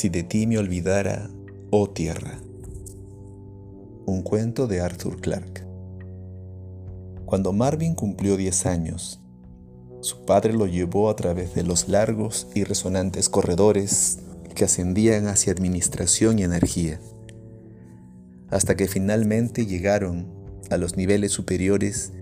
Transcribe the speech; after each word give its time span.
Si 0.00 0.08
de 0.08 0.22
ti 0.22 0.46
me 0.46 0.56
olvidara, 0.56 1.28
oh 1.68 1.90
tierra. 1.90 2.40
Un 4.06 4.22
cuento 4.22 4.66
de 4.66 4.80
Arthur 4.80 5.20
Clarke. 5.20 5.66
Cuando 7.26 7.52
Marvin 7.52 7.94
cumplió 7.94 8.38
10 8.38 8.64
años, 8.64 9.20
su 10.00 10.24
padre 10.24 10.54
lo 10.54 10.66
llevó 10.66 11.10
a 11.10 11.16
través 11.16 11.54
de 11.54 11.64
los 11.64 11.90
largos 11.90 12.46
y 12.54 12.64
resonantes 12.64 13.28
corredores 13.28 14.20
que 14.54 14.64
ascendían 14.64 15.26
hacia 15.26 15.52
administración 15.52 16.38
y 16.38 16.44
energía, 16.44 16.98
hasta 18.48 18.76
que 18.76 18.88
finalmente 18.88 19.66
llegaron 19.66 20.32
a 20.70 20.78
los 20.78 20.96
niveles 20.96 21.32
superiores 21.32 22.14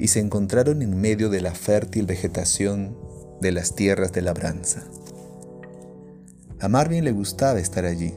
y 0.00 0.08
se 0.08 0.18
encontraron 0.18 0.82
en 0.82 1.00
medio 1.00 1.30
de 1.30 1.42
la 1.42 1.54
fértil 1.54 2.06
vegetación 2.06 2.98
de 3.40 3.52
las 3.52 3.76
tierras 3.76 4.10
de 4.10 4.22
labranza. 4.22 4.82
A 6.60 6.66
Marvin 6.66 7.04
le 7.04 7.12
gustaba 7.12 7.60
estar 7.60 7.84
allí. 7.84 8.14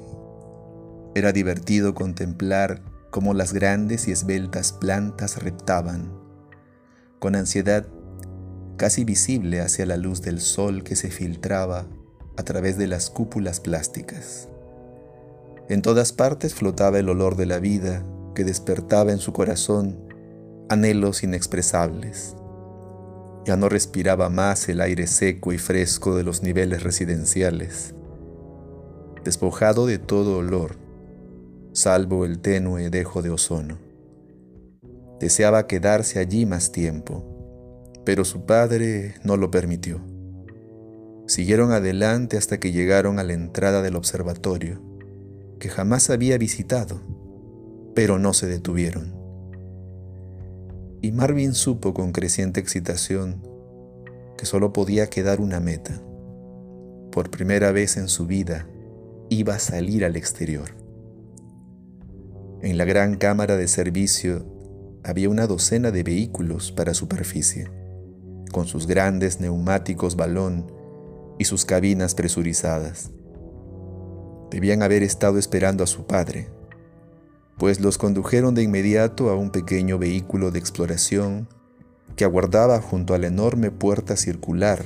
Era 1.13 1.31
divertido 1.31 1.93
contemplar 1.93 2.81
cómo 3.11 3.35
las 3.35 3.53
grandes 3.53 4.07
y 4.07 4.11
esbeltas 4.11 4.71
plantas 4.71 5.43
reptaban, 5.43 6.11
con 7.19 7.35
ansiedad 7.35 7.85
casi 8.77 9.03
visible 9.03 9.61
hacia 9.61 9.85
la 9.85 9.95
luz 9.95 10.23
del 10.23 10.41
sol 10.41 10.83
que 10.83 10.95
se 10.95 11.11
filtraba 11.11 11.85
a 12.35 12.41
través 12.41 12.79
de 12.79 12.87
las 12.87 13.11
cúpulas 13.11 13.59
plásticas. 13.59 14.49
En 15.69 15.83
todas 15.83 16.11
partes 16.11 16.55
flotaba 16.55 16.97
el 16.97 17.09
olor 17.09 17.35
de 17.35 17.45
la 17.45 17.59
vida 17.59 18.03
que 18.33 18.43
despertaba 18.43 19.11
en 19.11 19.19
su 19.19 19.33
corazón 19.33 19.99
anhelos 20.67 21.21
inexpresables. 21.21 22.35
Ya 23.45 23.55
no 23.55 23.69
respiraba 23.69 24.29
más 24.29 24.67
el 24.67 24.81
aire 24.81 25.05
seco 25.05 25.53
y 25.53 25.59
fresco 25.59 26.15
de 26.15 26.23
los 26.23 26.41
niveles 26.41 26.81
residenciales 26.81 27.93
despojado 29.23 29.85
de 29.85 29.97
todo 29.97 30.37
olor, 30.37 30.75
salvo 31.73 32.25
el 32.25 32.39
tenue 32.39 32.89
dejo 32.89 33.21
de 33.21 33.29
ozono. 33.29 33.77
Deseaba 35.19 35.67
quedarse 35.67 36.19
allí 36.19 36.45
más 36.45 36.71
tiempo, 36.71 37.23
pero 38.03 38.25
su 38.25 38.45
padre 38.45 39.15
no 39.23 39.37
lo 39.37 39.51
permitió. 39.51 40.01
Siguieron 41.27 41.71
adelante 41.71 42.37
hasta 42.37 42.59
que 42.59 42.71
llegaron 42.71 43.19
a 43.19 43.23
la 43.23 43.33
entrada 43.33 43.81
del 43.81 43.95
observatorio, 43.95 44.81
que 45.59 45.69
jamás 45.69 46.09
había 46.09 46.37
visitado, 46.37 46.99
pero 47.93 48.19
no 48.19 48.33
se 48.33 48.47
detuvieron. 48.47 49.15
Y 51.01 51.11
Marvin 51.11 51.53
supo 51.53 51.93
con 51.93 52.11
creciente 52.11 52.59
excitación 52.59 53.47
que 54.37 54.45
solo 54.45 54.73
podía 54.73 55.07
quedar 55.07 55.39
una 55.39 55.59
meta. 55.59 56.01
Por 57.11 57.29
primera 57.29 57.71
vez 57.71 57.97
en 57.97 58.07
su 58.07 58.25
vida, 58.25 58.67
iba 59.32 59.55
a 59.55 59.60
salir 59.60 60.04
al 60.04 60.18
exterior. 60.18 60.76
En 62.62 62.77
la 62.77 62.84
gran 62.84 63.15
cámara 63.15 63.55
de 63.55 63.70
servicio 63.70 64.46
había 65.06 65.29
una 65.29 65.47
docena 65.47 65.90
de 65.90 66.03
vehículos 66.03 66.73
para 66.73 66.94
superficie, 66.94 67.72
con 68.51 68.68
sus 68.68 68.88
grandes 68.88 69.40
neumáticos 69.40 70.18
balón 70.18 70.69
y 71.40 71.46
sus 71.46 71.63
cabinas 71.63 72.13
presurizadas. 72.13 73.12
Debían 74.51 74.84
haber 74.84 75.01
estado 75.01 75.40
esperando 75.40 75.85
a 75.85 75.88
su 75.88 76.06
padre, 76.06 76.50
pues 77.57 77.79
los 77.79 77.97
condujeron 77.97 78.53
de 78.53 78.63
inmediato 78.63 79.29
a 79.29 79.35
un 79.38 79.51
pequeño 79.51 79.97
vehículo 79.97 80.51
de 80.51 80.59
exploración 80.59 81.47
que 82.18 82.25
aguardaba 82.25 82.81
junto 82.81 83.13
a 83.13 83.18
la 83.18 83.28
enorme 83.28 83.72
puerta 83.72 84.18
circular 84.18 84.84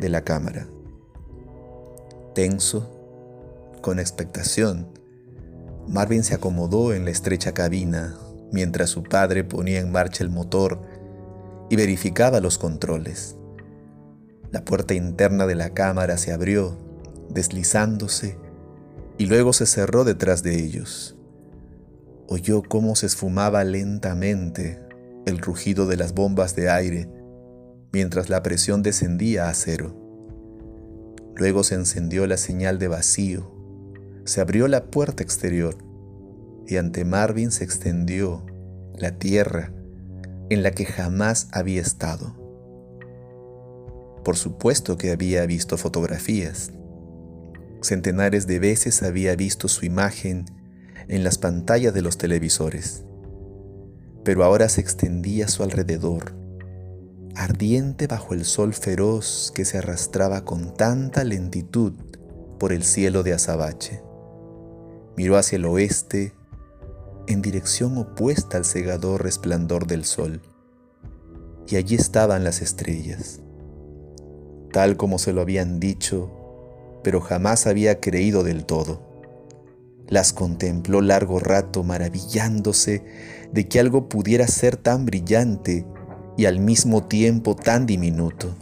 de 0.00 0.08
la 0.08 0.24
cámara. 0.24 0.66
Tenso, 2.34 2.93
con 3.84 3.98
expectación, 3.98 4.88
Marvin 5.86 6.24
se 6.24 6.32
acomodó 6.32 6.94
en 6.94 7.04
la 7.04 7.10
estrecha 7.10 7.52
cabina 7.52 8.16
mientras 8.50 8.88
su 8.88 9.02
padre 9.02 9.44
ponía 9.44 9.78
en 9.78 9.92
marcha 9.92 10.24
el 10.24 10.30
motor 10.30 10.80
y 11.68 11.76
verificaba 11.76 12.40
los 12.40 12.56
controles. 12.56 13.36
La 14.50 14.64
puerta 14.64 14.94
interna 14.94 15.46
de 15.46 15.54
la 15.54 15.74
cámara 15.74 16.16
se 16.16 16.32
abrió, 16.32 16.78
deslizándose, 17.28 18.38
y 19.18 19.26
luego 19.26 19.52
se 19.52 19.66
cerró 19.66 20.04
detrás 20.04 20.42
de 20.42 20.64
ellos. 20.64 21.18
Oyó 22.26 22.62
cómo 22.62 22.96
se 22.96 23.04
esfumaba 23.04 23.64
lentamente 23.64 24.80
el 25.26 25.36
rugido 25.40 25.86
de 25.86 25.98
las 25.98 26.14
bombas 26.14 26.56
de 26.56 26.70
aire 26.70 27.10
mientras 27.92 28.30
la 28.30 28.42
presión 28.42 28.82
descendía 28.82 29.50
a 29.50 29.52
cero. 29.52 29.94
Luego 31.36 31.64
se 31.64 31.74
encendió 31.74 32.26
la 32.26 32.38
señal 32.38 32.78
de 32.78 32.88
vacío 32.88 33.53
se 34.24 34.40
abrió 34.40 34.68
la 34.68 34.86
puerta 34.86 35.22
exterior 35.22 35.76
y 36.66 36.76
ante 36.76 37.04
Marvin 37.04 37.50
se 37.50 37.64
extendió 37.64 38.44
la 38.96 39.18
tierra 39.18 39.72
en 40.50 40.62
la 40.62 40.70
que 40.70 40.86
jamás 40.86 41.48
había 41.52 41.80
estado. 41.80 42.34
Por 44.24 44.36
supuesto 44.36 44.96
que 44.96 45.10
había 45.10 45.44
visto 45.44 45.76
fotografías. 45.76 46.72
Centenares 47.82 48.46
de 48.46 48.58
veces 48.58 49.02
había 49.02 49.36
visto 49.36 49.68
su 49.68 49.84
imagen 49.84 50.46
en 51.08 51.22
las 51.22 51.36
pantallas 51.36 51.92
de 51.92 52.00
los 52.00 52.16
televisores. 52.16 53.04
Pero 54.24 54.42
ahora 54.42 54.70
se 54.70 54.80
extendía 54.80 55.44
a 55.44 55.48
su 55.48 55.62
alrededor, 55.62 56.34
ardiente 57.34 58.06
bajo 58.06 58.32
el 58.32 58.46
sol 58.46 58.72
feroz 58.72 59.52
que 59.54 59.66
se 59.66 59.76
arrastraba 59.76 60.46
con 60.46 60.74
tanta 60.74 61.24
lentitud 61.24 61.92
por 62.58 62.72
el 62.72 62.84
cielo 62.84 63.22
de 63.22 63.34
azabache. 63.34 64.00
Miró 65.16 65.36
hacia 65.36 65.56
el 65.56 65.64
oeste, 65.64 66.32
en 67.26 67.40
dirección 67.40 67.96
opuesta 67.98 68.56
al 68.56 68.64
cegador 68.64 69.22
resplandor 69.22 69.86
del 69.86 70.04
sol, 70.04 70.42
y 71.68 71.76
allí 71.76 71.94
estaban 71.94 72.44
las 72.44 72.60
estrellas, 72.60 73.40
tal 74.72 74.96
como 74.96 75.18
se 75.18 75.32
lo 75.32 75.40
habían 75.40 75.80
dicho, 75.80 76.30
pero 77.02 77.20
jamás 77.20 77.66
había 77.66 78.00
creído 78.00 78.42
del 78.42 78.64
todo. 78.64 79.02
Las 80.08 80.32
contempló 80.32 81.00
largo 81.00 81.38
rato 81.38 81.82
maravillándose 81.82 83.04
de 83.52 83.68
que 83.68 83.80
algo 83.80 84.08
pudiera 84.08 84.46
ser 84.46 84.76
tan 84.76 85.06
brillante 85.06 85.86
y 86.36 86.46
al 86.46 86.58
mismo 86.58 87.04
tiempo 87.04 87.56
tan 87.56 87.86
diminuto. 87.86 88.54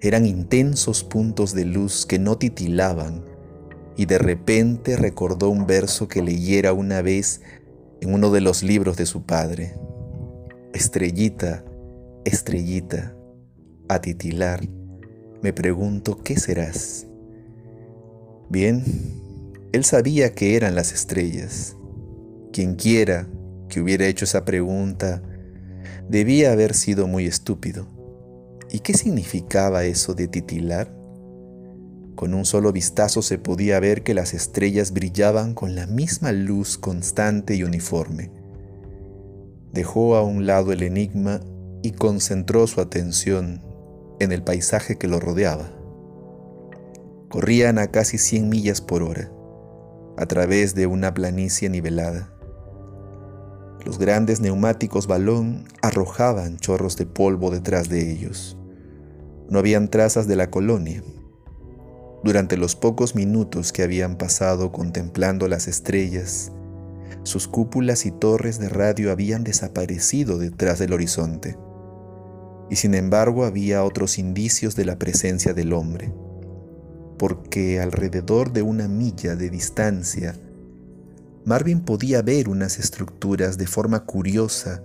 Eran 0.00 0.26
intensos 0.26 1.04
puntos 1.04 1.54
de 1.54 1.64
luz 1.64 2.04
que 2.06 2.18
no 2.18 2.36
titilaban, 2.36 3.24
y 3.96 4.06
de 4.06 4.18
repente 4.18 4.96
recordó 4.96 5.48
un 5.48 5.66
verso 5.66 6.08
que 6.08 6.22
leyera 6.22 6.72
una 6.72 7.02
vez 7.02 7.40
en 8.00 8.14
uno 8.14 8.30
de 8.30 8.40
los 8.40 8.62
libros 8.62 8.96
de 8.96 9.06
su 9.06 9.24
padre. 9.24 9.74
Estrellita, 10.72 11.64
estrellita, 12.24 13.14
a 13.88 14.00
titilar, 14.00 14.60
me 15.42 15.52
pregunto, 15.52 16.22
¿qué 16.22 16.36
serás? 16.38 17.06
Bien, 18.48 18.84
él 19.72 19.84
sabía 19.84 20.34
que 20.34 20.56
eran 20.56 20.74
las 20.74 20.92
estrellas. 20.92 21.76
Quien 22.52 22.74
quiera 22.74 23.28
que 23.68 23.80
hubiera 23.80 24.06
hecho 24.06 24.24
esa 24.24 24.44
pregunta 24.44 25.22
debía 26.08 26.52
haber 26.52 26.74
sido 26.74 27.06
muy 27.06 27.26
estúpido. 27.26 27.86
¿Y 28.70 28.80
qué 28.80 28.94
significaba 28.94 29.84
eso 29.84 30.14
de 30.14 30.28
titilar? 30.28 31.01
Con 32.14 32.34
un 32.34 32.44
solo 32.44 32.72
vistazo 32.72 33.22
se 33.22 33.38
podía 33.38 33.80
ver 33.80 34.02
que 34.02 34.14
las 34.14 34.34
estrellas 34.34 34.92
brillaban 34.92 35.54
con 35.54 35.74
la 35.74 35.86
misma 35.86 36.32
luz 36.32 36.76
constante 36.76 37.54
y 37.54 37.64
uniforme. 37.64 38.30
Dejó 39.72 40.16
a 40.16 40.22
un 40.22 40.46
lado 40.46 40.72
el 40.72 40.82
enigma 40.82 41.40
y 41.82 41.92
concentró 41.92 42.66
su 42.66 42.80
atención 42.80 43.62
en 44.20 44.30
el 44.30 44.42
paisaje 44.42 44.98
que 44.98 45.08
lo 45.08 45.18
rodeaba. 45.20 45.72
Corrían 47.30 47.78
a 47.78 47.86
casi 47.86 48.18
100 48.18 48.48
millas 48.48 48.82
por 48.82 49.02
hora, 49.02 49.32
a 50.18 50.26
través 50.26 50.74
de 50.74 50.86
una 50.86 51.14
planicie 51.14 51.70
nivelada. 51.70 52.30
Los 53.86 53.98
grandes 53.98 54.40
neumáticos 54.40 55.06
balón 55.06 55.64
arrojaban 55.80 56.58
chorros 56.58 56.96
de 56.98 57.06
polvo 57.06 57.50
detrás 57.50 57.88
de 57.88 58.12
ellos. 58.12 58.58
No 59.48 59.58
habían 59.58 59.88
trazas 59.88 60.28
de 60.28 60.36
la 60.36 60.50
colonia, 60.50 61.02
durante 62.24 62.56
los 62.56 62.76
pocos 62.76 63.14
minutos 63.14 63.72
que 63.72 63.82
habían 63.82 64.16
pasado 64.16 64.70
contemplando 64.70 65.48
las 65.48 65.66
estrellas, 65.66 66.52
sus 67.24 67.48
cúpulas 67.48 68.06
y 68.06 68.10
torres 68.10 68.58
de 68.58 68.68
radio 68.68 69.12
habían 69.12 69.44
desaparecido 69.44 70.38
detrás 70.38 70.78
del 70.78 70.92
horizonte, 70.92 71.56
y 72.70 72.76
sin 72.76 72.94
embargo 72.94 73.44
había 73.44 73.84
otros 73.84 74.18
indicios 74.18 74.76
de 74.76 74.84
la 74.84 74.98
presencia 74.98 75.52
del 75.52 75.72
hombre, 75.72 76.12
porque 77.18 77.80
alrededor 77.80 78.52
de 78.52 78.62
una 78.62 78.88
milla 78.88 79.36
de 79.36 79.50
distancia, 79.50 80.34
Marvin 81.44 81.80
podía 81.80 82.22
ver 82.22 82.48
unas 82.48 82.78
estructuras 82.78 83.58
de 83.58 83.66
forma 83.66 84.04
curiosa 84.04 84.82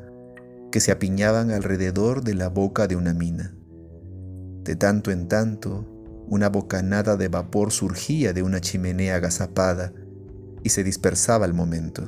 que 0.71 0.79
se 0.79 0.91
apiñaban 0.91 1.51
alrededor 1.51 2.23
de 2.23 2.33
la 2.33 2.49
boca 2.49 2.87
de 2.87 2.95
una 2.95 3.13
mina. 3.13 3.55
De 4.63 4.75
tanto 4.75 5.11
en 5.11 5.27
tanto, 5.27 5.96
una 6.27 6.49
bocanada 6.49 7.15
de 7.15 7.29
vapor 7.29 7.71
surgía 7.71 8.33
de 8.33 8.43
una 8.43 8.59
chimenea 8.59 9.15
agazapada 9.15 9.93
y 10.63 10.69
se 10.69 10.83
dispersaba 10.83 11.45
al 11.45 11.53
momento. 11.53 12.03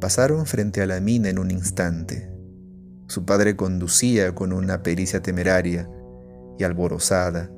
Pasaron 0.00 0.46
frente 0.46 0.82
a 0.82 0.86
la 0.86 1.00
mina 1.00 1.28
en 1.28 1.38
un 1.38 1.52
instante. 1.52 2.32
Su 3.06 3.24
padre 3.24 3.54
conducía 3.54 4.34
con 4.34 4.52
una 4.52 4.82
pericia 4.82 5.22
temeraria 5.22 5.88
y 6.58 6.64
alborozada, 6.64 7.50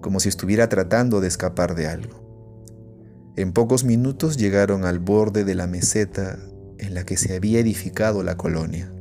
como 0.00 0.20
si 0.20 0.30
estuviera 0.30 0.68
tratando 0.68 1.20
de 1.20 1.28
escapar 1.28 1.74
de 1.74 1.88
algo. 1.88 2.28
En 3.36 3.52
pocos 3.52 3.84
minutos 3.84 4.36
llegaron 4.36 4.84
al 4.84 4.98
borde 4.98 5.44
de 5.44 5.54
la 5.54 5.66
meseta 5.66 6.38
en 6.78 6.94
la 6.94 7.04
que 7.04 7.16
se 7.16 7.36
había 7.36 7.60
edificado 7.60 8.22
la 8.22 8.36
colonia. 8.36 8.92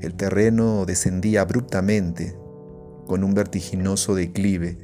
El 0.00 0.14
terreno 0.14 0.84
descendía 0.84 1.40
abruptamente 1.40 2.37
con 3.08 3.24
un 3.24 3.34
vertiginoso 3.34 4.14
declive, 4.14 4.78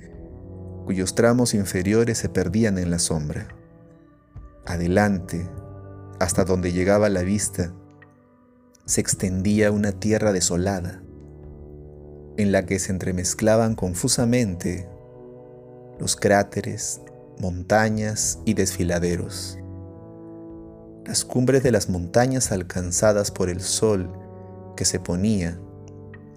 cuyos 0.84 1.14
tramos 1.14 1.54
inferiores 1.54 2.18
se 2.18 2.28
perdían 2.28 2.78
en 2.78 2.90
la 2.90 2.98
sombra. 2.98 3.48
Adelante, 4.66 5.48
hasta 6.18 6.44
donde 6.44 6.72
llegaba 6.72 7.08
la 7.08 7.22
vista, 7.22 7.72
se 8.86 9.00
extendía 9.00 9.70
una 9.70 9.92
tierra 9.92 10.32
desolada, 10.32 11.02
en 12.36 12.50
la 12.50 12.66
que 12.66 12.80
se 12.80 12.90
entremezclaban 12.90 13.76
confusamente 13.76 14.88
los 16.00 16.16
cráteres, 16.16 17.00
montañas 17.38 18.40
y 18.44 18.54
desfiladeros. 18.54 19.58
Las 21.06 21.24
cumbres 21.24 21.62
de 21.62 21.70
las 21.70 21.88
montañas 21.88 22.50
alcanzadas 22.50 23.30
por 23.30 23.50
el 23.50 23.60
sol 23.60 24.10
que 24.76 24.84
se 24.84 24.98
ponía 24.98 25.60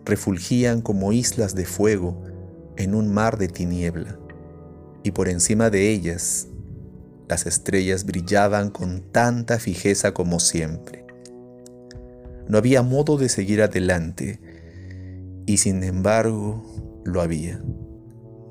refulgían 0.07 0.81
como 0.81 1.13
islas 1.13 1.54
de 1.54 1.65
fuego 1.65 2.24
en 2.77 2.95
un 2.95 3.13
mar 3.13 3.38
de 3.38 3.48
tiniebla, 3.48 4.18
y 5.04 5.12
por 5.12 5.30
encima 5.30 5.69
de 5.69 5.92
ellas 5.92 6.48
las 7.27 7.45
estrellas 7.45 8.06
brillaban 8.06 8.69
con 8.69 9.01
tanta 9.12 9.59
fijeza 9.59 10.13
como 10.13 10.39
siempre. 10.39 11.06
No 12.48 12.57
había 12.57 12.81
modo 12.81 13.18
de 13.18 13.30
seguir 13.30 13.62
adelante, 13.62 14.39
y 15.45 15.57
sin 15.57 15.83
embargo 15.83 16.63
lo 17.03 17.21
había. 17.21 17.62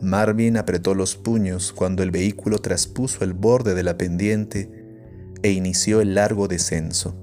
Marvin 0.01 0.59
apretó 0.59 0.95
los 0.95 1.17
puños 1.17 1.73
cuando 1.73 2.03
el 2.03 2.11
vehículo 2.11 2.59
traspuso 2.59 3.25
el 3.25 3.33
borde 3.33 3.75
de 3.75 3.83
la 3.83 3.97
pendiente 3.97 4.71
e 5.43 5.53
inició 5.53 6.03
el 6.03 6.15
largo 6.15 6.49
descenso. 6.49 7.17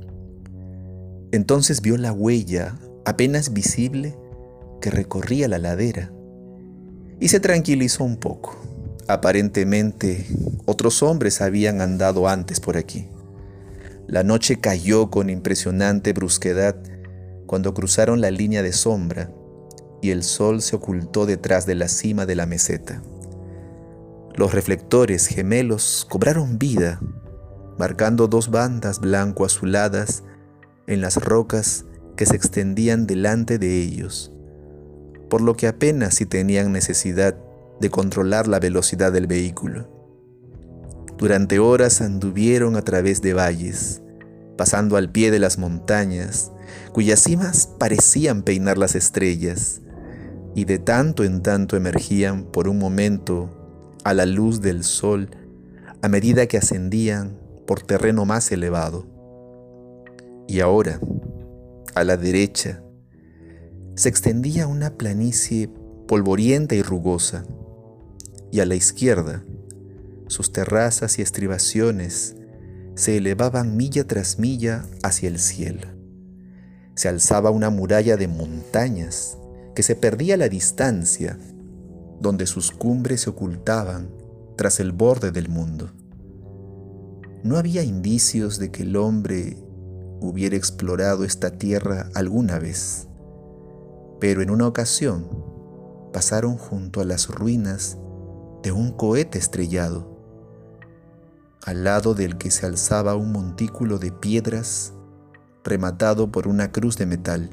Entonces 1.32 1.82
vio 1.82 1.98
la 1.98 2.12
huella, 2.12 2.80
apenas 3.06 3.54
visible, 3.54 4.16
que 4.84 4.92
recorría 4.92 5.48
la 5.48 5.60
ladera 5.60 6.12
y 7.22 7.30
se 7.30 7.40
tranquilizó 7.40 8.04
un 8.04 8.18
poco. 8.18 8.58
Aparentemente 9.08 10.28
otros 10.66 11.02
hombres 11.04 11.40
habían 11.40 11.80
andado 11.80 12.28
antes 12.28 12.60
por 12.60 12.76
aquí. 12.76 13.08
La 14.08 14.24
noche 14.24 14.60
cayó 14.60 15.10
con 15.10 15.30
impresionante 15.30 16.12
brusquedad 16.12 16.76
cuando 17.46 17.74
cruzaron 17.74 18.20
la 18.20 18.30
línea 18.30 18.62
de 18.62 18.74
sombra 18.74 19.32
y 20.02 20.10
el 20.10 20.22
sol 20.22 20.62
se 20.62 20.76
ocultó 20.76 21.26
detrás 21.26 21.66
de 21.66 21.76
la 21.76 21.88
cima 21.88 22.26
de 22.26 22.36
la 22.36 22.46
meseta. 22.46 23.02
Los 24.36 24.54
reflectores 24.54 25.28
gemelos 25.28 26.06
cobraron 26.10 26.60
vida, 26.60 27.00
marcando 27.78 28.28
dos 28.28 28.50
bandas 28.50 29.00
blanco-azuladas 29.00 30.26
en 30.88 31.00
las 31.00 31.24
rocas 31.24 31.86
que 32.18 32.26
se 32.26 32.36
extendían 32.36 33.08
delante 33.08 33.58
de 33.58 33.80
ellos 33.82 34.33
por 35.34 35.42
lo 35.42 35.58
que 35.58 35.66
apenas 35.66 36.14
si 36.14 36.28
tenían 36.28 36.72
necesidad 36.72 37.36
de 37.82 37.90
controlar 37.90 38.48
la 38.48 38.60
velocidad 38.60 39.12
del 39.12 39.26
vehículo. 39.26 39.90
Durante 41.18 41.58
horas 41.58 42.02
anduvieron 42.02 42.76
a 42.76 42.84
través 42.84 43.20
de 43.24 43.34
valles, 43.34 44.04
pasando 44.60 44.96
al 44.96 45.12
pie 45.12 45.32
de 45.32 45.40
las 45.40 45.58
montañas, 45.58 46.52
cuyas 46.92 47.20
cimas 47.20 47.66
parecían 47.80 48.44
peinar 48.44 48.78
las 48.78 48.94
estrellas, 48.94 49.82
y 50.54 50.66
de 50.66 50.78
tanto 50.78 51.24
en 51.24 51.42
tanto 51.42 51.78
emergían 51.78 52.44
por 52.44 52.68
un 52.68 52.78
momento 52.78 53.50
a 54.04 54.14
la 54.14 54.28
luz 54.28 54.62
del 54.62 54.84
sol 54.84 55.32
a 56.04 56.10
medida 56.10 56.46
que 56.46 56.60
ascendían 56.60 57.40
por 57.66 57.82
terreno 57.82 58.26
más 58.26 58.52
elevado. 58.52 59.08
Y 60.48 60.60
ahora, 60.60 61.00
a 61.96 62.04
la 62.04 62.18
derecha, 62.18 62.84
se 63.96 64.10
extendía 64.10 64.66
una 64.68 64.98
planicie 64.98 65.70
polvorienta 66.08 66.74
y 66.74 66.82
rugosa, 66.82 67.46
y 68.52 68.60
a 68.60 68.66
la 68.66 68.76
izquierda, 68.76 69.44
sus 70.28 70.52
terrazas 70.52 71.20
y 71.20 71.22
estribaciones 71.22 72.36
se 72.96 73.18
elevaban 73.18 73.78
milla 73.78 74.06
tras 74.06 74.40
milla 74.40 74.86
hacia 75.04 75.30
el 75.30 75.40
cielo. 75.40 75.88
Se 76.96 77.08
alzaba 77.08 77.52
una 77.52 77.70
muralla 77.70 78.18
de 78.18 78.28
montañas 78.28 79.38
que 79.76 79.84
se 79.84 79.96
perdía 79.96 80.36
a 80.36 80.38
la 80.38 80.50
distancia, 80.50 81.38
donde 82.20 82.46
sus 82.48 82.72
cumbres 82.72 83.22
se 83.22 83.30
ocultaban 83.30 84.10
tras 84.56 84.80
el 84.80 84.92
borde 84.92 85.32
del 85.32 85.50
mundo. 85.50 85.92
No 87.44 87.58
había 87.58 87.84
indicios 87.84 88.60
de 88.60 88.72
que 88.72 88.84
el 88.84 88.96
hombre 88.96 89.58
hubiera 90.20 90.56
explorado 90.56 91.26
esta 91.26 91.58
tierra 91.58 92.10
alguna 92.14 92.60
vez 92.60 93.08
pero 94.24 94.42
en 94.42 94.52
una 94.52 94.68
ocasión 94.68 95.28
pasaron 96.14 96.56
junto 96.56 97.02
a 97.02 97.04
las 97.04 97.28
ruinas 97.28 97.98
de 98.62 98.72
un 98.72 98.94
cohete 98.94 99.38
estrellado, 99.38 100.18
al 101.66 101.84
lado 101.84 102.14
del 102.14 102.38
que 102.38 102.50
se 102.50 102.66
alzaba 102.66 103.18
un 103.18 103.34
montículo 103.34 103.98
de 103.98 104.14
piedras 104.14 104.94
rematado 105.66 106.32
por 106.32 106.48
una 106.48 106.72
cruz 106.72 106.96
de 106.96 107.06
metal. 107.06 107.50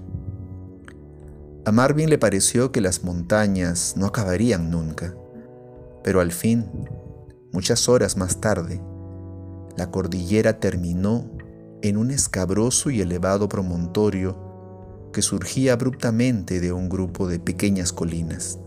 A 1.64 1.72
Marvin 1.72 2.08
le 2.08 2.18
pareció 2.18 2.70
que 2.70 2.80
las 2.80 3.02
montañas 3.02 3.94
no 3.96 4.06
acabarían 4.06 4.70
nunca, 4.70 5.16
pero 6.04 6.20
al 6.20 6.30
fin, 6.30 6.70
muchas 7.52 7.88
horas 7.88 8.16
más 8.16 8.40
tarde, 8.40 8.80
la 9.76 9.90
cordillera 9.90 10.60
terminó 10.60 11.32
en 11.82 11.96
un 11.96 12.12
escabroso 12.12 12.90
y 12.90 13.00
elevado 13.00 13.48
promontorio 13.48 14.49
que 15.12 15.22
surgía 15.22 15.72
abruptamente 15.72 16.60
de 16.60 16.72
un 16.72 16.88
grupo 16.88 17.28
de 17.28 17.38
pequeñas 17.38 17.92
colinas. 17.92 18.58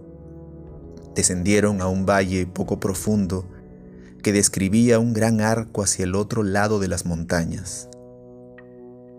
Descendieron 1.15 1.81
a 1.81 1.88
un 1.88 2.05
valle 2.05 2.45
poco 2.47 2.79
profundo 2.79 3.47
que 4.21 4.31
describía 4.31 5.00
un 5.00 5.13
gran 5.13 5.41
arco 5.41 5.83
hacia 5.83 6.03
el 6.03 6.15
otro 6.15 6.43
lado 6.43 6.79
de 6.79 6.88
las 6.88 7.05
montañas. 7.05 7.89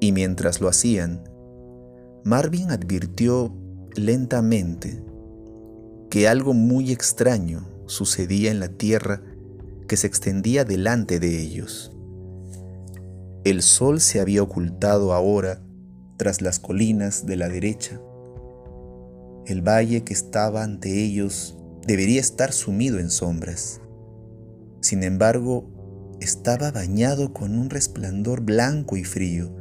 Y 0.00 0.12
mientras 0.12 0.60
lo 0.60 0.68
hacían, 0.68 1.22
Marvin 2.24 2.70
advirtió 2.70 3.54
lentamente 3.94 5.02
que 6.10 6.26
algo 6.26 6.54
muy 6.54 6.90
extraño 6.90 7.68
sucedía 7.86 8.50
en 8.50 8.60
la 8.60 8.68
tierra 8.68 9.22
que 9.88 9.96
se 9.96 10.06
extendía 10.06 10.64
delante 10.64 11.20
de 11.20 11.40
ellos. 11.40 11.92
El 13.44 13.62
sol 13.62 14.00
se 14.00 14.20
había 14.20 14.42
ocultado 14.42 15.12
ahora 15.12 15.63
tras 16.16 16.42
las 16.42 16.58
colinas 16.58 17.26
de 17.26 17.36
la 17.36 17.48
derecha. 17.48 18.00
El 19.46 19.62
valle 19.62 20.04
que 20.04 20.14
estaba 20.14 20.62
ante 20.62 21.04
ellos 21.04 21.58
debería 21.86 22.20
estar 22.20 22.52
sumido 22.52 22.98
en 22.98 23.10
sombras. 23.10 23.80
Sin 24.80 25.02
embargo, 25.02 25.70
estaba 26.20 26.70
bañado 26.70 27.32
con 27.32 27.58
un 27.58 27.70
resplandor 27.70 28.40
blanco 28.40 28.96
y 28.96 29.04
frío 29.04 29.54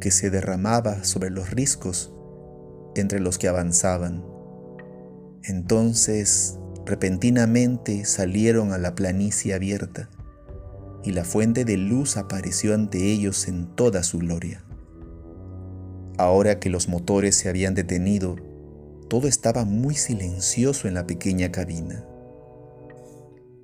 que 0.00 0.10
se 0.10 0.30
derramaba 0.30 1.04
sobre 1.04 1.30
los 1.30 1.50
riscos 1.50 2.12
entre 2.94 3.20
los 3.20 3.38
que 3.38 3.48
avanzaban. 3.48 4.24
Entonces, 5.44 6.58
repentinamente 6.84 8.04
salieron 8.04 8.72
a 8.72 8.78
la 8.78 8.94
planicie 8.94 9.54
abierta 9.54 10.10
y 11.04 11.12
la 11.12 11.24
fuente 11.24 11.64
de 11.64 11.76
luz 11.76 12.16
apareció 12.16 12.74
ante 12.74 13.10
ellos 13.12 13.48
en 13.48 13.74
toda 13.74 14.02
su 14.02 14.18
gloria. 14.18 14.64
Ahora 16.18 16.60
que 16.60 16.68
los 16.68 16.88
motores 16.88 17.36
se 17.36 17.48
habían 17.48 17.74
detenido, 17.74 18.36
todo 19.08 19.28
estaba 19.28 19.64
muy 19.64 19.94
silencioso 19.94 20.86
en 20.86 20.94
la 20.94 21.06
pequeña 21.06 21.50
cabina. 21.50 22.04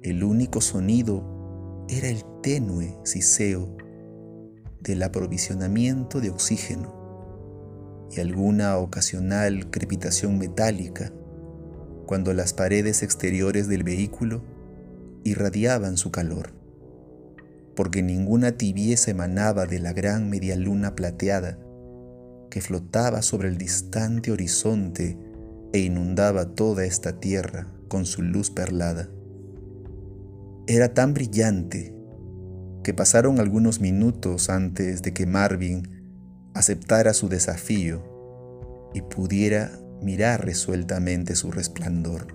El 0.03 0.25
único 0.25 0.61
sonido 0.61 1.85
era 1.89 2.09
el 2.09 2.25
tenue 2.43 2.97
siseo 3.05 3.77
del 4.81 5.03
aprovisionamiento 5.03 6.21
de 6.21 6.31
oxígeno 6.31 6.95
y 8.11 8.21
alguna 8.21 8.79
ocasional 8.79 9.71
crepitación 9.71 10.39
metálica 10.39 11.13
cuando 12.07 12.33
las 12.33 12.55
paredes 12.55 13.03
exteriores 13.03 13.69
del 13.69 13.83
vehículo 13.83 14.43
irradiaban 15.25 15.99
su 15.99 16.11
calor, 16.11 16.55
porque 17.77 18.03
ninguna 18.03 18.53
tibieza 18.53 19.11
emanaba 19.11 19.67
de 19.67 19.79
la 19.79 19.93
gran 19.93 20.31
media 20.31 20.57
luna 20.57 20.95
plateada 20.95 21.59
que 22.51 22.61
flotaba 22.61 23.23
sobre 23.23 23.49
el 23.49 23.59
distante 23.59 24.31
horizonte 24.31 25.19
e 25.73 25.81
inundaba 25.81 26.55
toda 26.55 26.85
esta 26.85 27.21
tierra 27.21 27.67
con 27.89 28.07
su 28.07 28.23
luz 28.23 28.51
perlada. 28.51 29.09
Era 30.67 30.95
tan 30.95 31.15
brillante 31.15 31.95
que 32.83 32.95
pasaron 32.95 33.39
algunos 33.41 33.81
minutos 33.81 34.51
antes 34.51 35.03
de 35.03 35.13
que 35.13 35.27
Marvin 35.27 35.83
aceptara 36.55 37.13
su 37.15 37.29
desafío 37.29 38.03
y 38.95 39.03
pudiera 39.03 39.79
mirar 40.03 40.45
resueltamente 40.45 41.35
su 41.37 41.51
resplandor. 41.51 42.29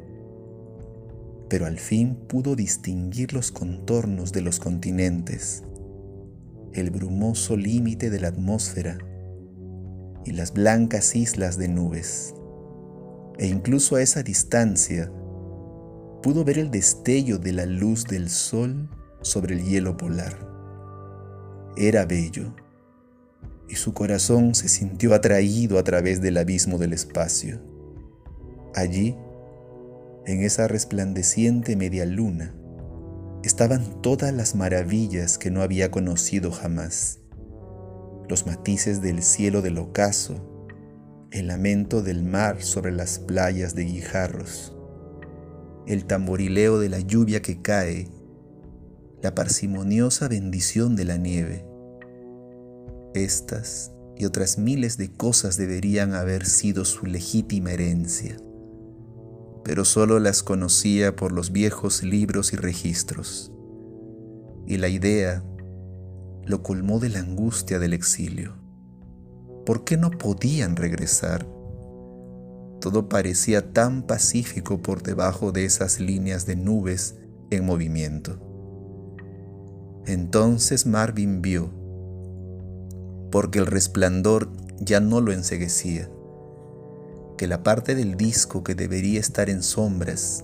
Pero 1.50 1.65
al 1.65 1.77
fin 1.79 2.15
pudo 2.27 2.55
distinguir 2.55 3.34
los 3.34 3.51
contornos 3.51 4.32
de 4.32 4.41
los 4.41 4.60
continentes, 4.60 5.63
el 6.74 6.89
brumoso 6.89 7.55
límite 7.55 8.10
de 8.10 8.20
la 8.20 8.29
atmósfera 8.29 8.98
y 10.25 10.31
las 10.31 10.53
blancas 10.53 11.15
islas 11.15 11.57
de 11.57 11.67
nubes. 11.67 12.33
E 13.37 13.47
incluso 13.47 13.95
a 13.95 14.01
esa 14.01 14.23
distancia 14.23 15.11
pudo 16.21 16.43
ver 16.43 16.57
el 16.57 16.71
destello 16.71 17.37
de 17.37 17.51
la 17.51 17.65
luz 17.65 18.05
del 18.05 18.29
sol 18.29 18.89
sobre 19.21 19.55
el 19.55 19.63
hielo 19.63 19.97
polar. 19.97 20.47
Era 21.75 22.05
bello 22.05 22.53
y 23.67 23.75
su 23.75 23.93
corazón 23.93 24.53
se 24.55 24.69
sintió 24.69 25.13
atraído 25.13 25.79
a 25.79 25.83
través 25.83 26.21
del 26.21 26.37
abismo 26.37 26.77
del 26.77 26.93
espacio. 26.93 27.59
Allí, 28.75 29.17
en 30.25 30.43
esa 30.43 30.67
resplandeciente 30.67 31.75
media 31.75 32.05
luna, 32.05 32.53
estaban 33.43 34.01
todas 34.01 34.33
las 34.33 34.55
maravillas 34.55 35.37
que 35.37 35.51
no 35.51 35.61
había 35.61 35.91
conocido 35.91 36.51
jamás. 36.51 37.19
Los 38.29 38.45
matices 38.45 39.01
del 39.01 39.21
cielo 39.21 39.61
del 39.61 39.77
ocaso, 39.77 40.67
el 41.31 41.47
lamento 41.47 42.01
del 42.01 42.23
mar 42.23 42.61
sobre 42.61 42.91
las 42.91 43.19
playas 43.19 43.75
de 43.75 43.85
guijarros, 43.85 44.75
el 45.87 46.05
tamborileo 46.05 46.79
de 46.79 46.89
la 46.89 46.99
lluvia 46.99 47.41
que 47.41 47.61
cae, 47.61 48.07
la 49.21 49.35
parsimoniosa 49.35 50.27
bendición 50.27 50.95
de 50.95 51.05
la 51.05 51.17
nieve, 51.17 51.65
estas 53.13 53.91
y 54.15 54.25
otras 54.25 54.57
miles 54.57 54.97
de 54.97 55.11
cosas 55.11 55.57
deberían 55.57 56.13
haber 56.13 56.45
sido 56.45 56.85
su 56.85 57.05
legítima 57.05 57.71
herencia, 57.71 58.37
pero 59.63 59.85
solo 59.85 60.19
las 60.19 60.43
conocía 60.43 61.15
por 61.15 61.31
los 61.31 61.51
viejos 61.51 62.03
libros 62.03 62.53
y 62.53 62.57
registros, 62.57 63.51
y 64.67 64.77
la 64.77 64.87
idea 64.87 65.43
lo 66.45 66.63
colmó 66.63 67.00
de 67.00 67.09
la 67.09 67.19
angustia 67.19 67.79
del 67.79 67.93
exilio. 67.93 68.55
¿Por 69.65 69.83
qué 69.83 69.97
no 69.97 70.12
podían 70.12 70.75
regresar? 70.75 71.47
Todo 72.81 73.07
parecía 73.07 73.71
tan 73.71 74.03
pacífico 74.03 74.81
por 74.81 75.03
debajo 75.03 75.51
de 75.51 75.65
esas 75.65 76.00
líneas 76.00 76.45
de 76.45 76.55
nubes 76.55 77.15
en 77.50 77.65
movimiento. 77.65 78.39
Entonces 80.05 80.85
Marvin 80.85 81.41
vio 81.41 81.71
porque 83.31 83.59
el 83.59 83.65
resplandor 83.65 84.51
ya 84.79 85.00
no 85.00 85.21
lo 85.21 85.31
enseguecía, 85.31 86.09
que 87.38 87.47
la 87.47 87.63
parte 87.63 87.95
del 87.95 88.15
disco 88.15 88.63
que 88.63 88.75
debería 88.75 89.19
estar 89.19 89.50
en 89.50 89.63
sombras 89.63 90.43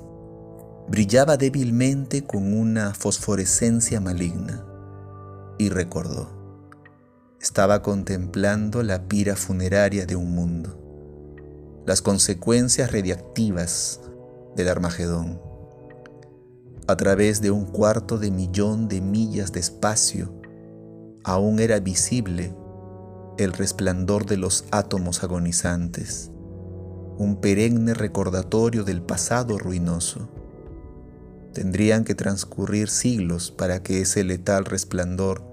brillaba 0.88 1.38
débilmente 1.38 2.24
con 2.24 2.52
una 2.52 2.96
fosforescencia 2.96 4.02
maligna, 4.02 4.66
y 5.60 5.70
recordó. 5.70 6.40
Estaba 7.40 7.84
contemplando 7.84 8.82
la 8.82 9.08
pira 9.08 9.36
funeraria 9.36 10.08
de 10.08 10.16
un 10.16 10.34
mundo, 10.34 11.84
las 11.86 12.02
consecuencias 12.02 12.92
radiactivas 12.92 14.02
del 14.56 14.70
Armagedón. 14.70 15.40
A 16.88 16.98
través 16.98 17.42
de 17.42 17.52
un 17.52 17.66
cuarto 17.66 18.18
de 18.18 18.32
millón 18.32 18.88
de 18.88 19.00
millas 19.00 19.52
de 19.52 19.60
espacio, 19.60 20.34
aún 21.24 21.60
era 21.60 21.80
visible 21.80 22.56
el 23.38 23.54
resplandor 23.54 24.26
de 24.26 24.38
los 24.38 24.66
átomos 24.72 25.24
agonizantes, 25.24 26.32
un 27.18 27.38
perenne 27.42 27.94
recordatorio 27.94 28.84
del 28.84 29.02
pasado 29.02 29.58
ruinoso. 29.58 30.30
Tendrían 31.54 32.04
que 32.06 32.16
transcurrir 32.16 32.90
siglos 32.90 33.52
para 33.52 33.82
que 33.82 34.02
ese 34.02 34.24
letal 34.24 34.66
resplandor 34.66 35.49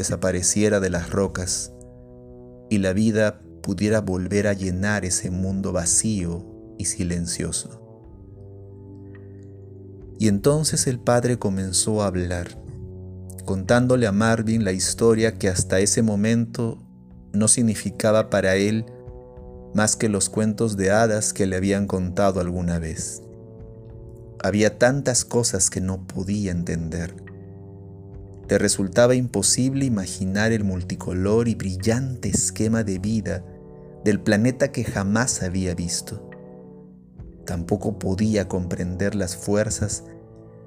desapareciera 0.00 0.80
de 0.80 0.88
las 0.88 1.10
rocas 1.10 1.72
y 2.70 2.78
la 2.78 2.94
vida 2.94 3.42
pudiera 3.62 4.00
volver 4.00 4.46
a 4.46 4.54
llenar 4.54 5.04
ese 5.04 5.30
mundo 5.30 5.72
vacío 5.72 6.46
y 6.78 6.86
silencioso. 6.86 7.82
Y 10.18 10.28
entonces 10.28 10.86
el 10.86 10.98
padre 11.00 11.38
comenzó 11.38 12.02
a 12.02 12.06
hablar, 12.06 12.48
contándole 13.44 14.06
a 14.06 14.12
Marvin 14.12 14.64
la 14.64 14.72
historia 14.72 15.34
que 15.34 15.50
hasta 15.50 15.80
ese 15.80 16.00
momento 16.00 16.78
no 17.34 17.46
significaba 17.46 18.30
para 18.30 18.56
él 18.56 18.86
más 19.74 19.96
que 19.96 20.08
los 20.08 20.30
cuentos 20.30 20.78
de 20.78 20.90
hadas 20.90 21.34
que 21.34 21.46
le 21.46 21.56
habían 21.56 21.86
contado 21.86 22.40
alguna 22.40 22.78
vez. 22.78 23.22
Había 24.42 24.78
tantas 24.78 25.26
cosas 25.26 25.68
que 25.68 25.82
no 25.82 26.06
podía 26.06 26.52
entender. 26.52 27.29
Le 28.50 28.58
resultaba 28.58 29.14
imposible 29.14 29.84
imaginar 29.84 30.50
el 30.50 30.64
multicolor 30.64 31.46
y 31.46 31.54
brillante 31.54 32.30
esquema 32.30 32.82
de 32.82 32.98
vida 32.98 33.44
del 34.04 34.20
planeta 34.20 34.72
que 34.72 34.82
jamás 34.82 35.44
había 35.44 35.72
visto. 35.76 36.28
Tampoco 37.46 38.00
podía 38.00 38.48
comprender 38.48 39.14
las 39.14 39.36
fuerzas 39.36 40.02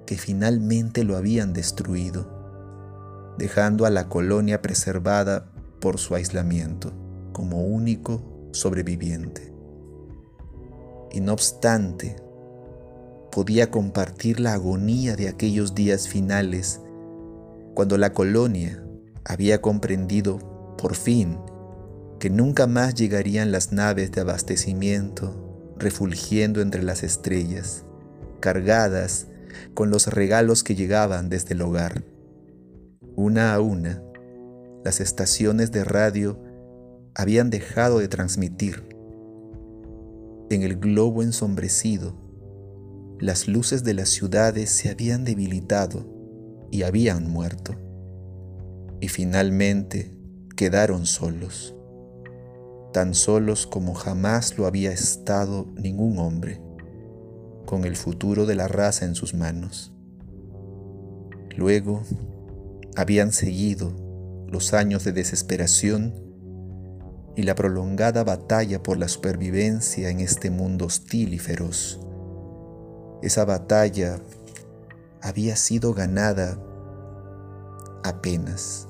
que 0.06 0.16
finalmente 0.16 1.04
lo 1.04 1.18
habían 1.18 1.52
destruido, 1.52 3.36
dejando 3.38 3.86
a 3.86 3.90
la 3.90 4.08
colonia 4.08 4.62
preservada 4.62 5.52
por 5.82 5.98
su 5.98 6.16
aislamiento 6.16 6.94
como 7.34 7.66
único 7.66 8.24
sobreviviente. 8.54 9.54
Y 11.12 11.20
no 11.20 11.34
obstante, 11.34 12.16
podía 13.30 13.70
compartir 13.70 14.40
la 14.40 14.54
agonía 14.54 15.18
de 15.18 15.28
aquellos 15.28 15.76
días 15.76 16.08
finales 16.08 16.80
cuando 17.74 17.98
la 17.98 18.14
colonia 18.14 18.84
había 19.26 19.62
comprendido 19.62 20.76
por 20.78 20.96
fin 20.96 21.40
que 22.20 22.30
nunca 22.30 22.68
más 22.68 22.96
llegarían 22.96 23.52
las 23.52 23.72
naves 23.72 24.12
de 24.12 24.22
abastecimiento 24.22 25.74
refulgiendo 25.78 26.62
entre 26.62 26.84
las 26.84 27.04
estrellas, 27.04 27.84
cargadas 28.40 29.28
con 29.74 29.90
los 29.90 30.08
regalos 30.08 30.64
que 30.64 30.76
llegaban 30.76 31.30
desde 31.30 31.54
el 31.54 31.62
hogar. 31.62 32.04
Una 33.16 33.54
a 33.54 33.60
una, 33.60 34.02
las 34.84 35.02
estaciones 35.02 35.72
de 35.72 35.84
radio 35.84 36.40
habían 37.16 37.50
dejado 37.50 38.00
de 38.00 38.08
transmitir. 38.08 38.88
En 40.50 40.64
el 40.64 40.78
globo 40.78 41.24
ensombrecido, 41.24 42.16
las 43.20 43.48
luces 43.48 43.84
de 43.84 43.94
las 43.94 44.10
ciudades 44.10 44.70
se 44.70 44.90
habían 44.90 45.24
debilitado 45.24 46.13
y 46.74 46.82
habían 46.82 47.30
muerto. 47.30 47.76
Y 49.00 49.08
finalmente 49.08 50.18
quedaron 50.56 51.06
solos, 51.06 51.76
tan 52.92 53.14
solos 53.14 53.68
como 53.68 53.94
jamás 53.94 54.58
lo 54.58 54.66
había 54.66 54.92
estado 54.92 55.68
ningún 55.76 56.18
hombre, 56.18 56.60
con 57.68 57.86
el 57.86 57.96
futuro 57.96 58.48
de 58.48 58.56
la 58.56 58.68
raza 58.68 59.06
en 59.06 59.14
sus 59.14 59.36
manos. 59.36 59.94
Luego 61.56 62.02
habían 62.96 63.34
seguido 63.34 63.94
los 64.48 64.74
años 64.74 65.04
de 65.04 65.12
desesperación 65.12 66.16
y 67.36 67.44
la 67.44 67.54
prolongada 67.54 68.24
batalla 68.24 68.82
por 68.82 68.98
la 68.98 69.10
supervivencia 69.10 70.10
en 70.10 70.22
este 70.22 70.50
mundo 70.50 70.86
hostil 70.86 71.36
y 71.36 71.40
feroz. 71.40 72.00
Esa 73.22 73.46
batalla 73.46 74.20
había 75.24 75.56
sido 75.56 75.94
ganada 75.94 76.60
apenas. 78.04 78.90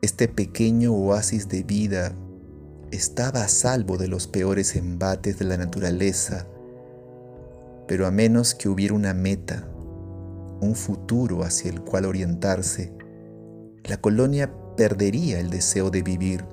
Este 0.00 0.26
pequeño 0.26 0.92
oasis 0.92 1.48
de 1.48 1.62
vida 1.62 2.12
estaba 2.90 3.44
a 3.44 3.48
salvo 3.48 3.98
de 3.98 4.08
los 4.08 4.26
peores 4.26 4.74
embates 4.74 5.38
de 5.38 5.44
la 5.44 5.56
naturaleza, 5.56 6.48
pero 7.86 8.08
a 8.08 8.10
menos 8.10 8.56
que 8.56 8.68
hubiera 8.68 8.94
una 8.94 9.14
meta, 9.14 9.68
un 10.60 10.74
futuro 10.74 11.44
hacia 11.44 11.70
el 11.70 11.82
cual 11.82 12.04
orientarse, 12.04 12.92
la 13.84 13.98
colonia 13.98 14.52
perdería 14.76 15.38
el 15.38 15.50
deseo 15.50 15.90
de 15.90 16.02
vivir 16.02 16.44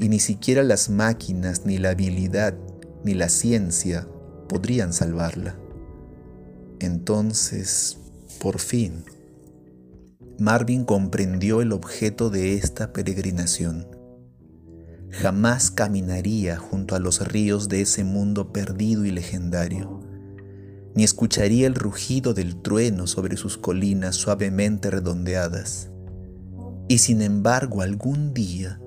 y 0.00 0.08
ni 0.08 0.18
siquiera 0.18 0.64
las 0.64 0.90
máquinas, 0.90 1.66
ni 1.66 1.78
la 1.78 1.90
habilidad, 1.90 2.54
ni 3.04 3.14
la 3.14 3.28
ciencia 3.28 4.08
podrían 4.48 4.92
salvarla. 4.92 5.54
Entonces, 6.80 7.98
por 8.40 8.58
fin, 8.58 9.04
Marvin 10.38 10.86
comprendió 10.86 11.60
el 11.60 11.72
objeto 11.72 12.30
de 12.30 12.54
esta 12.54 12.92
peregrinación. 12.94 13.86
jamás 15.12 15.72
caminaría 15.72 16.56
junto 16.56 16.94
a 16.94 17.00
los 17.00 17.26
ríos 17.26 17.68
de 17.68 17.82
ese 17.82 18.04
mundo 18.04 18.52
perdido 18.52 19.04
y 19.04 19.10
legendario, 19.10 20.00
ni 20.94 21.02
escucharía 21.04 21.66
el 21.66 21.74
rugido 21.74 22.32
del 22.32 22.62
trueno 22.62 23.08
sobre 23.08 23.36
sus 23.36 23.58
colinas 23.58 24.14
suavemente 24.14 24.88
redondeadas. 24.88 25.90
Y 26.88 26.98
sin 26.98 27.22
embargo 27.22 27.82
algún 27.82 28.32
día, 28.32 28.80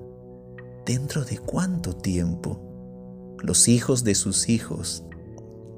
dentro 0.86 1.24
de 1.24 1.38
cuánto 1.38 1.94
tiempo, 1.94 3.36
los 3.42 3.68
hijos 3.68 4.02
de 4.02 4.14
sus 4.14 4.48
hijos 4.48 5.04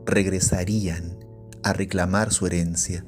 regresarían 0.06 1.15
a 1.66 1.72
reclamar 1.72 2.32
su 2.32 2.46
herencia. 2.46 3.04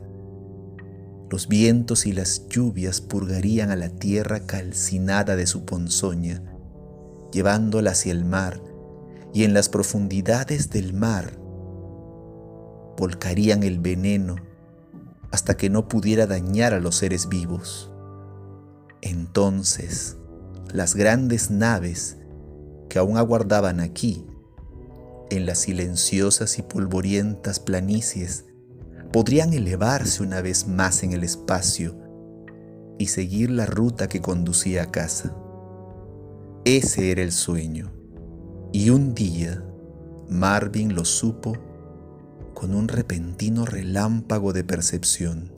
Los 1.30 1.46
vientos 1.46 2.06
y 2.06 2.12
las 2.12 2.48
lluvias 2.48 3.00
purgarían 3.00 3.70
a 3.70 3.76
la 3.76 3.88
tierra 3.88 4.40
calcinada 4.46 5.36
de 5.36 5.46
su 5.46 5.64
ponzoña, 5.64 6.42
llevándola 7.32 7.92
hacia 7.92 8.10
el 8.10 8.24
mar, 8.24 8.60
y 9.32 9.44
en 9.44 9.54
las 9.54 9.68
profundidades 9.68 10.70
del 10.70 10.92
mar 10.92 11.38
volcarían 12.96 13.62
el 13.62 13.78
veneno 13.78 14.34
hasta 15.30 15.56
que 15.56 15.70
no 15.70 15.86
pudiera 15.86 16.26
dañar 16.26 16.74
a 16.74 16.80
los 16.80 16.96
seres 16.96 17.28
vivos. 17.28 17.92
Entonces, 19.02 20.16
las 20.72 20.96
grandes 20.96 21.52
naves 21.52 22.16
que 22.88 22.98
aún 22.98 23.18
aguardaban 23.18 23.78
aquí, 23.78 24.26
en 25.30 25.46
las 25.46 25.60
silenciosas 25.60 26.58
y 26.58 26.62
polvorientas 26.62 27.60
planicies, 27.60 28.47
podrían 29.12 29.52
elevarse 29.52 30.22
una 30.22 30.40
vez 30.42 30.66
más 30.66 31.02
en 31.02 31.12
el 31.12 31.24
espacio 31.24 31.96
y 32.98 33.06
seguir 33.06 33.50
la 33.50 33.66
ruta 33.66 34.08
que 34.08 34.20
conducía 34.20 34.84
a 34.84 34.90
casa. 34.90 35.34
Ese 36.64 37.10
era 37.10 37.22
el 37.22 37.32
sueño, 37.32 37.92
y 38.72 38.90
un 38.90 39.14
día 39.14 39.64
Marvin 40.28 40.94
lo 40.94 41.04
supo 41.04 41.56
con 42.54 42.74
un 42.74 42.88
repentino 42.88 43.64
relámpago 43.64 44.52
de 44.52 44.64
percepción. 44.64 45.52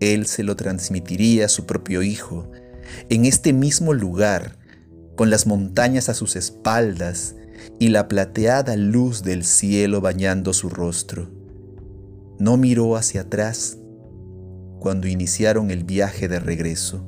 Él 0.00 0.26
se 0.26 0.44
lo 0.44 0.56
transmitiría 0.56 1.46
a 1.46 1.48
su 1.48 1.66
propio 1.66 2.02
hijo, 2.02 2.50
en 3.08 3.24
este 3.24 3.52
mismo 3.52 3.92
lugar, 3.92 4.58
con 5.16 5.28
las 5.28 5.46
montañas 5.46 6.08
a 6.08 6.14
sus 6.14 6.36
espaldas 6.36 7.36
y 7.78 7.88
la 7.88 8.08
plateada 8.08 8.76
luz 8.76 9.22
del 9.22 9.44
cielo 9.44 10.00
bañando 10.00 10.52
su 10.52 10.68
rostro. 10.68 11.41
No 12.42 12.56
miró 12.56 12.96
hacia 12.96 13.20
atrás 13.20 13.78
cuando 14.80 15.06
iniciaron 15.06 15.70
el 15.70 15.84
viaje 15.84 16.26
de 16.26 16.40
regreso. 16.40 17.06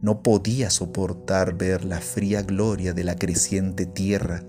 No 0.00 0.22
podía 0.22 0.70
soportar 0.70 1.58
ver 1.58 1.84
la 1.84 2.00
fría 2.00 2.40
gloria 2.40 2.94
de 2.94 3.04
la 3.04 3.16
creciente 3.16 3.84
tierra 3.84 4.42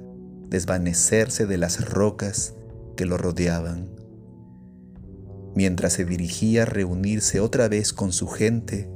desvanecerse 0.48 1.46
de 1.46 1.58
las 1.58 1.90
rocas 1.90 2.54
que 2.96 3.06
lo 3.06 3.18
rodeaban. 3.18 3.90
Mientras 5.56 5.92
se 5.92 6.06
dirigía 6.06 6.62
a 6.62 6.68
reunirse 6.68 7.42
otra 7.42 7.68
vez 7.68 7.92
con 7.92 8.14
su 8.14 8.30
gente 8.30 8.90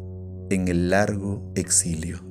en 0.49 0.69
el 0.69 0.91
largo 0.91 1.51
exilio. 1.55 2.28